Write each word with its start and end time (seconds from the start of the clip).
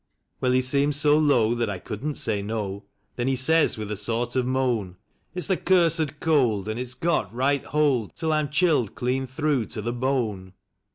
Well, 0.39 0.51
he 0.51 0.61
seemed 0.63 0.95
so 0.95 1.15
low 1.19 1.53
that 1.53 1.69
I 1.69 1.77
couldn't 1.77 2.15
say 2.15 2.41
no; 2.41 2.85
then 3.17 3.27
he 3.27 3.35
says 3.35 3.77
with 3.77 3.91
a 3.91 3.95
sort 3.95 4.35
of 4.35 4.47
moan:" 4.47 4.95
It's 5.35 5.45
the 5.45 5.57
cursed 5.57 6.19
cold, 6.19 6.67
and 6.67 6.79
it's 6.79 6.95
got 6.95 7.31
right 7.31 7.63
hold 7.65 8.15
till 8.15 8.33
I'm 8.33 8.49
chilled 8.49 8.95
clean 8.95 9.27
through 9.27 9.67
to 9.67 9.81
the 9.83 9.93
bone. 9.93 10.53